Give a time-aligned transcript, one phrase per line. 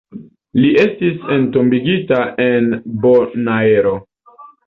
[0.61, 2.73] Li estis entombigita en
[3.05, 3.95] Bonaero.